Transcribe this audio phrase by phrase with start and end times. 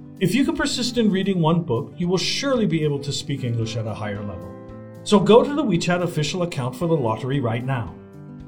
[0.20, 3.44] If you can persist in reading one book, you will surely be able to speak
[3.44, 4.48] English at a higher level.
[5.04, 7.94] So go to the WeChat official account for the lottery right now.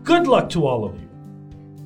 [0.02, 1.08] Good luck to all of you.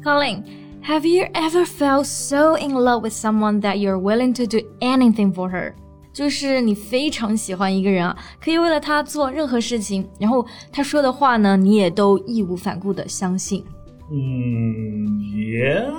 [0.04, 0.44] Colin,
[0.82, 5.32] have you ever felt so in love with someone that you're willing to do anything
[5.32, 5.74] for her?
[6.12, 13.64] 就是你非常喜欢一个人啊，可以为了他做任何事情，然后他说的话呢，你也都义无反顾的相信。
[14.10, 15.92] Mm, yeah.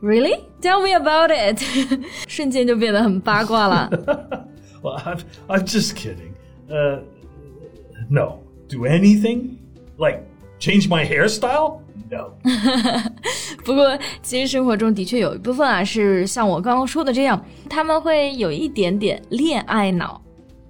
[0.00, 0.44] Really?
[0.60, 1.62] Tell me about it.
[2.28, 3.90] 瞬间就变得很八卦了。
[4.82, 6.34] Well, I'm, I'm just kidding.
[6.68, 7.00] Uh,
[8.08, 8.40] no.
[8.68, 9.58] Do anything?
[9.96, 10.22] Like
[10.58, 11.80] change my hairstyle?
[12.10, 12.34] No.
[13.64, 20.22] 不过，其实生活中的确有一部分啊，是像我刚刚说的这样，他们会有一点点恋爱脑。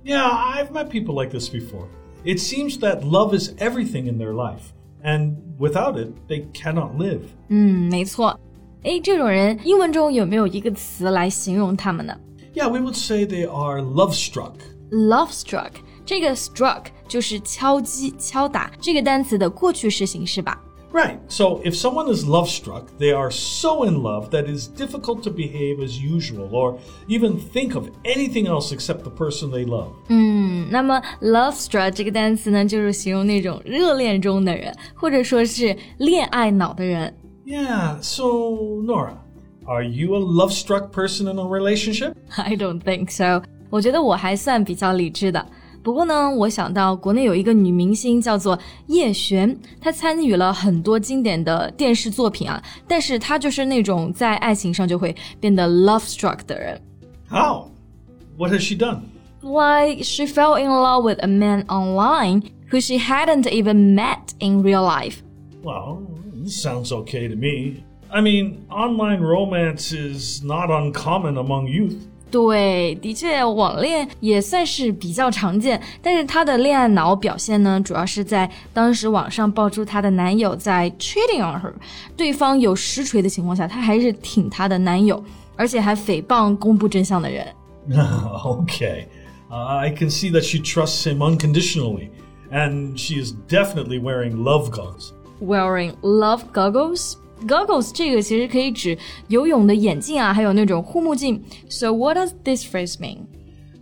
[0.05, 1.89] Yeah, I've met people like this before.
[2.25, 7.21] It seems that love is everything in their life, and without it, they cannot live.
[7.49, 8.39] 嗯，没错。
[8.83, 12.15] 诶，这种人英文中有没有一个词来形容他们呢
[12.55, 14.55] Yeah, we would say they are love struck.
[14.91, 15.73] ？Love struck，
[16.05, 20.63] 这个 struck 就是敲击、敲打这个单词的过去式形式吧？
[20.93, 21.19] Right.
[21.29, 25.23] So if someone is love struck, they are so in love that it is difficult
[25.25, 29.89] to behave as usual or even think of anything else except the person they love.
[30.09, 37.15] 嗯，那么 love struck 这个单词呢，就是形容那种热恋中的人，或者说是恋爱脑的人。
[37.45, 39.19] Yeah, so Nora,
[39.67, 42.15] are you a love struck person in a relationship?
[42.37, 43.43] I don't think so。
[43.71, 45.47] 我觉得我还算比较理智的。
[45.83, 48.59] 不过呢，我想到国内有一个女明星叫做
[48.89, 56.81] 叶璇，她参与了很多经典的电视作品啊，但是她就是那种在爱情上就会变得 love struck 的人。
[57.31, 57.71] How?
[58.37, 59.03] What has she done?
[59.43, 64.65] Like she fell in love with a man online who she hadn't even met in
[64.65, 65.19] real life.
[65.63, 66.01] Well,
[66.43, 67.83] this sounds okay to me.
[68.09, 71.97] I mean, online romance is not uncommon among youth.
[72.31, 81.73] 对，的确，网恋也算是比较常见，但是她的恋爱脑表现呢，主要是在当时网上爆出她的男友在 cheating on her，
[82.17, 85.25] 对方有实锤的情况下，她还是挺她的男友，
[85.57, 87.47] 而且还诽谤公布真相的人。
[87.89, 89.07] okay.
[89.49, 92.11] Uh, I can see that she trusts him unconditionally,
[92.51, 95.13] and she is definitely wearing love goggles.
[95.41, 97.15] Wearing love goggles.
[97.47, 98.97] Goggles 这个其实可以指
[99.29, 101.43] 游泳的眼镜啊，还有那种护目镜。
[101.69, 103.27] So what does this phrase mean?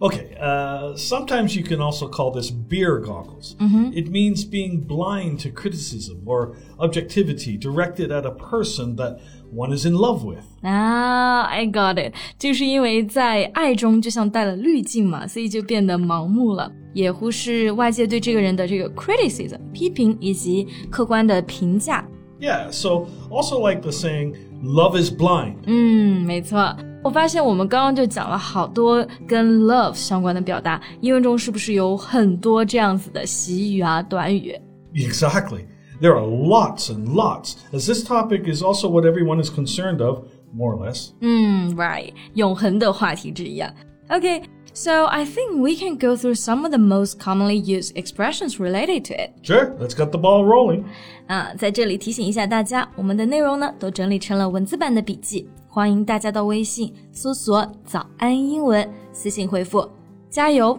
[0.00, 3.56] Okay, uh, sometimes you can also call this beer goggles.
[3.94, 9.20] It means being blind to criticism or objectivity directed at a person that
[9.50, 10.44] one is in love with.
[10.62, 22.04] 啊、i got it，就是因为在爱中就像戴了滤镜嘛，所以就变得盲目了，也忽视外界对这个人的这个 criticism 批评以及客观的评价。
[22.40, 25.54] Yeah, so also like the saying, love is blind.
[25.66, 26.76] 嗯，没错。
[27.01, 34.53] 我发现我们刚刚就讲了好多跟 love 相关的表达，英文中是不是有很多这样子的习语啊、短语
[34.93, 35.61] ？Exactly.
[36.01, 40.25] There are lots and lots, as this topic is also what everyone is concerned of,
[40.53, 41.09] more or less.
[41.21, 43.73] 嗯，right，永恒的话题之一啊。
[44.10, 44.42] Okay,
[44.74, 49.04] so I think we can go through some of the most commonly used expressions related
[49.06, 49.30] to it.
[49.42, 50.84] Sure, let's get the ball rolling.
[51.26, 59.88] 啊，在这里提醒一下大家，我们的内容呢都整理成了文字版的笔记，欢迎大家到微信搜索“早安英文”，私信回复“
[60.28, 60.78] 加油”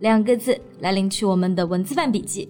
[0.00, 2.48] 两个字来领取我们的文字版笔记。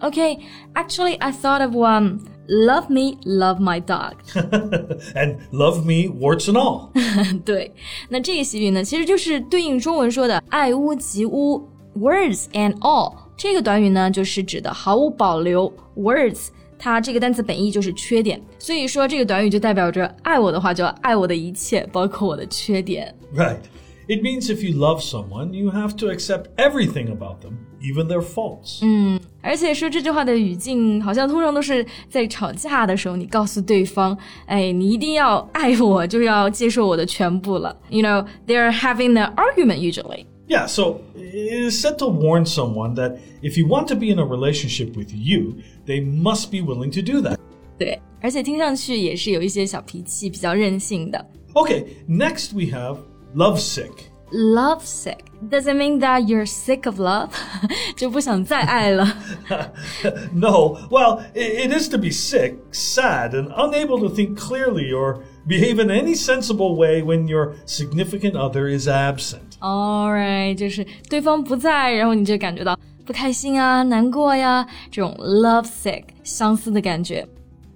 [0.00, 0.40] Okay,
[0.74, 2.20] actually, I thought of one.
[2.53, 4.15] Love me, love my dog.
[5.15, 6.89] and love me, warts and all.
[7.45, 7.71] 对，
[8.09, 11.65] 那这个习语呢，其实就是对应中文说的“爱屋及乌
[11.97, 16.49] ”，warts and all 这个短语呢，就是指的毫无保留 warts。
[16.77, 23.15] 它这个单词本意就是缺点，所以说这个短语就代表着爱我的话，就要爱我的一切，包括我的缺点。
[23.33, 23.59] Right.
[24.07, 28.19] It means if you love someone, you have to accept everything about them, even their
[28.21, 28.79] faults.
[28.81, 34.16] 嗯，而且说这句话的语境，好像通常都是在吵架的时候，你告诉对方，
[34.46, 37.76] 哎，你一定要爱我，就要接受我的全部了。
[37.88, 40.26] You know, they're having an argument usually.
[40.48, 44.18] Yeah, so it is said to warn someone that if you want to be in
[44.18, 45.54] a relationship with you,
[45.86, 47.36] they must be willing to do that.
[47.78, 51.24] 对，而且听上去也是有一些小脾气，比较任性的。
[51.54, 52.98] Okay, next we have
[53.34, 53.90] Lovesick.
[54.32, 57.30] Lovesick does it mean that you're sick of love?
[57.96, 59.06] 就不想再爱了。
[60.32, 65.20] no, well, i- it is to be sick, sad, and unable to think clearly or
[65.46, 69.58] behave in any sensible way when your significant other is absent.
[69.60, 77.24] All right，就是对方不在，然后你就感觉到不开心啊、难过呀，这种 lovesick 相思的感觉。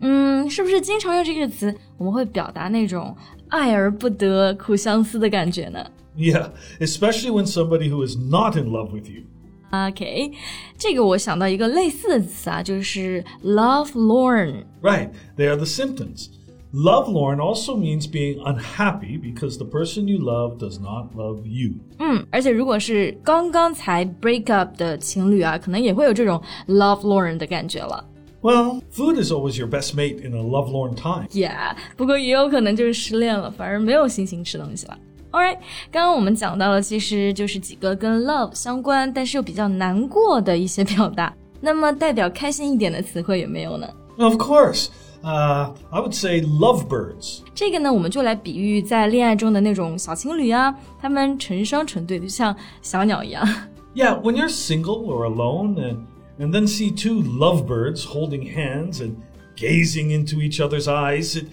[0.01, 3.17] 嗯，是不是经常用这个词，我们会表达那种
[3.51, 5.87] 爱而不得、苦相思的感觉呢
[6.17, 6.51] Yeah,
[6.81, 9.23] especially when somebody who is not in love with you.
[9.71, 10.33] ？OK，
[10.77, 14.65] 这个我想到一个类似的词啊，就是 lovelorn。
[14.83, 16.27] Right, they are the symptoms.
[16.73, 21.75] Lovelorn also means being unhappy because the person you love does not love you.
[21.99, 28.05] 嗯，而且如果是刚刚才 break up 的情侣啊，可能也会有这种 lovelorn 的感觉了。
[28.41, 31.29] Well, food is always your best mate in a lovelorn time.
[31.31, 34.99] Yeah，不过也有可能就是失恋了，反而没有心情吃东西了。
[35.35, 35.59] Alright，
[35.93, 41.33] 刚刚我们讲到了，其实就是几个跟 love 相关，但是又比较难过的一些表达。
[41.61, 43.89] 那么代表开心一点的词汇有没有呢？
[44.17, 44.89] Of course,
[45.23, 47.43] uh, I would say lovebirds.
[47.55, 53.47] 这个呢，我们就来比喻在恋爱中的那种小情侣啊，他们成双成对，就像小鸟一样。
[53.95, 56.07] Yeah, when you're single or alone and,
[56.39, 59.15] and then see two lovebirds holding hands and
[59.57, 61.47] gazing into each other's eyes, it,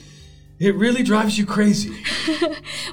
[0.61, 1.91] it really drives you crazy.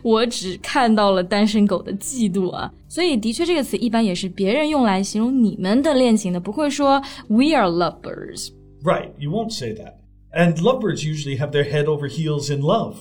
[0.02, 8.50] 我只看到了单身狗的嫉妒啊，所以的确这个词一般也是别人用来形容你们的恋情的，不会说 we are lovebirds。
[8.82, 9.94] Right, you won't say that.
[10.32, 12.96] And lovebirds usually have their head over heels in love.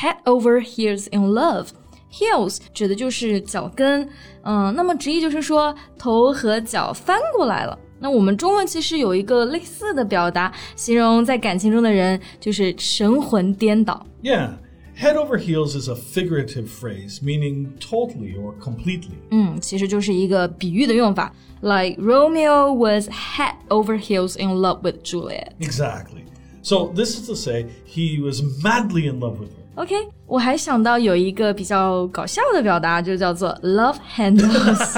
[0.00, 4.08] head over heels in love。Heels 指的就是脚跟，
[4.42, 7.78] 嗯，那么直译就是说头和脚翻过来了。
[7.98, 14.04] 那我们中文其实有一个类似的表达，形容在感情中的人就是神魂颠倒。
[14.22, 14.54] Yeah,
[14.98, 19.14] head over heels is a figurative phrase meaning totally or completely.
[19.30, 25.52] 嗯，其实就是一个比喻的用法，like Romeo was head over heels in love with Juliet。
[25.60, 26.24] Exactly.
[26.62, 29.62] So this is to say he was madly in love with her.
[29.76, 29.94] OK，
[30.26, 34.92] 我还想到有一个比较搞笑的表达，就叫做 love handles。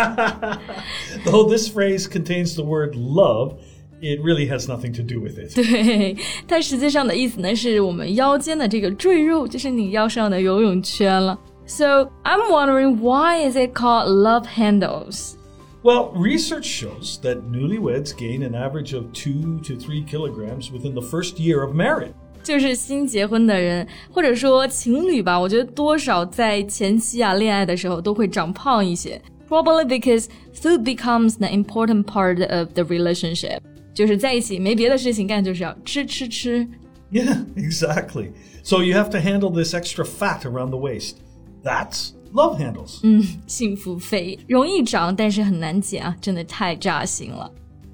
[1.24, 3.52] Though this phrase contains the word love,
[4.00, 5.54] it really has nothing to do with it.
[5.54, 6.16] 对，
[6.48, 11.38] 它实际上的意思呢，是我们腰间的这个赘肉，就是你腰上的游泳圈了。
[11.66, 15.36] So I'm wondering why is it called love handles?
[15.82, 21.00] Well, research shows that newlyweds gain an average of two to three kilograms within the
[21.00, 22.12] first year of marriage.
[22.42, 29.20] 就是新结婚的人，或者说情侣吧，我觉得多少在前期啊恋爱的时候都会长胖一些。
[29.48, 33.60] Probably because food becomes the important part of the relationship。
[33.94, 36.66] 就是在一起没别的事情干，就是要吃吃吃。
[37.12, 38.30] Yeah, exactly.
[38.62, 41.16] So you have to handle this extra fat around the waist.
[41.62, 43.00] That's love handles.
[43.46, 47.50] 幸福肥容易长，但是很难减啊，真的太扎心了。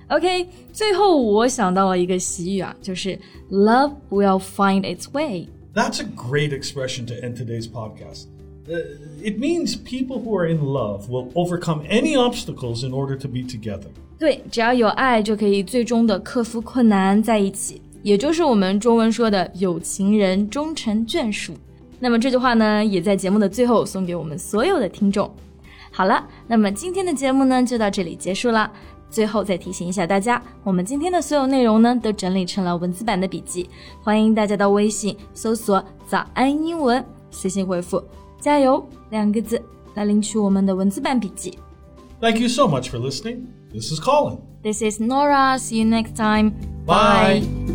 [0.08, 3.18] OK，最后我想到了一个习语啊，就是
[3.50, 5.48] Love will find its way。
[5.72, 8.26] That's a great expression to end today's podcast.
[8.68, 8.74] Uh,
[9.22, 13.42] it means people who are in love will overcome any obstacles in order to be
[13.42, 13.86] together.
[14.18, 21.54] 对，只要有爱，就可以最终的克服困难，在一起，也就是我们中文说的有情人终成眷属。
[22.00, 25.32] 那么这句话呢，也在节目的最后送给我们所有的听众。
[25.92, 28.70] 好了，那么今天的节目呢，就到这里结束啦。
[29.15, 33.69] 最后再提醒一下大家，我们今天的所有内容呢，都整理成了文字版的笔记，
[34.03, 38.03] 欢迎大家到微信搜索“早安英文”，私信回复
[38.41, 39.61] “加油”两个字
[39.93, 41.57] 来领取我们的文字版笔记。
[42.19, 43.45] Thank you so much for listening.
[43.71, 44.39] This is Colin.
[44.61, 45.57] This is Nora.
[45.59, 46.51] See you next time.
[46.85, 47.74] Bye.